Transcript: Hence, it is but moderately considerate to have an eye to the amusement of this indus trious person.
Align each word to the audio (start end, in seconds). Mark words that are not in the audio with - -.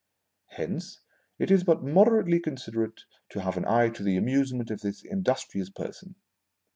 Hence, 0.47 0.99
it 1.37 1.51
is 1.51 1.63
but 1.63 1.83
moderately 1.83 2.39
considerate 2.39 3.03
to 3.29 3.41
have 3.41 3.55
an 3.55 3.67
eye 3.67 3.89
to 3.89 4.01
the 4.01 4.17
amusement 4.17 4.71
of 4.71 4.81
this 4.81 5.05
indus 5.05 5.45
trious 5.45 5.71
person. 5.75 6.15